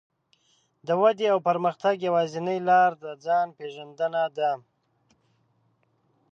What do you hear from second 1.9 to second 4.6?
يوازينۍ لار د ځان پېژندنه ده.